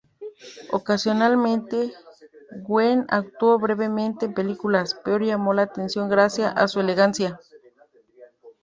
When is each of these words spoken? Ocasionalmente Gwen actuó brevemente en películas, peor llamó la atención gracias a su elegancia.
Ocasionalmente 0.71 1.93
Gwen 2.65 3.05
actuó 3.07 3.59
brevemente 3.59 4.25
en 4.25 4.33
películas, 4.33 4.95
peor 4.95 5.21
llamó 5.23 5.53
la 5.53 5.61
atención 5.61 6.09
gracias 6.09 6.51
a 6.55 6.67
su 6.67 6.79
elegancia. 6.79 7.39